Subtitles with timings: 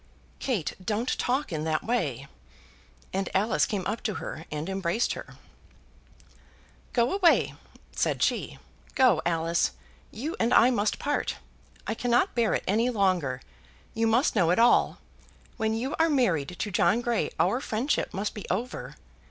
[0.39, 2.25] "Kate, don't talk in that way,"
[3.13, 5.35] and Alice came up to her and embraced her.
[6.91, 7.53] "Go away,"
[7.95, 8.57] said she.
[8.95, 9.73] "Go, Alice;
[10.09, 11.35] you and I must part.
[11.85, 13.41] I cannot bear it any longer.
[13.93, 14.97] You must know it all.
[15.57, 18.95] When you are married to John Grey, our friendship must be over.